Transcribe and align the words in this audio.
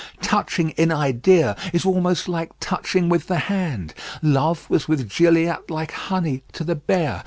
Touching 0.23 0.71
in 0.71 0.91
idea 0.91 1.55
is 1.73 1.85
almost 1.85 2.27
like 2.27 2.49
touching 2.59 3.07
with 3.07 3.27
the 3.27 3.37
hand. 3.37 3.93
Love 4.23 4.67
was 4.67 4.87
with 4.87 5.09
Gilliatt 5.09 5.69
like 5.69 5.91
honey 5.91 6.41
to 6.53 6.63
the 6.63 6.73
bear. 6.73 7.19